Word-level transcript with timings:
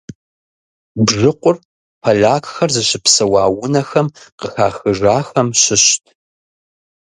Бжыкъур 1.05 1.55
полякхэр 2.01 2.69
зыщыпсэуа 2.75 3.43
унэхэм 3.63 4.07
къыхахыжахэм 4.39 5.47
щыщт. 5.61 6.03